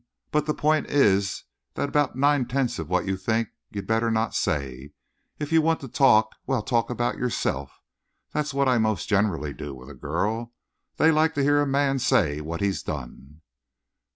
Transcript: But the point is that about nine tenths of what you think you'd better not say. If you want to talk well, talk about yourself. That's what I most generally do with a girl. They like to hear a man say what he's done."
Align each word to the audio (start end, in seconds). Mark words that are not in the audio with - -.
But 0.31 0.47
the 0.47 0.55
point 0.55 0.87
is 0.87 1.43
that 1.75 1.87
about 1.87 2.15
nine 2.15 2.47
tenths 2.47 2.79
of 2.79 2.89
what 2.89 3.05
you 3.05 3.15
think 3.15 3.49
you'd 3.69 3.85
better 3.85 4.09
not 4.09 4.33
say. 4.33 4.93
If 5.37 5.51
you 5.51 5.61
want 5.61 5.79
to 5.81 5.87
talk 5.87 6.33
well, 6.47 6.63
talk 6.63 6.89
about 6.89 7.19
yourself. 7.19 7.83
That's 8.31 8.51
what 8.51 8.67
I 8.67 8.79
most 8.79 9.07
generally 9.07 9.53
do 9.53 9.75
with 9.75 9.91
a 9.91 9.93
girl. 9.93 10.53
They 10.97 11.11
like 11.11 11.35
to 11.35 11.43
hear 11.43 11.61
a 11.61 11.67
man 11.67 11.99
say 11.99 12.41
what 12.41 12.61
he's 12.61 12.81
done." 12.81 13.41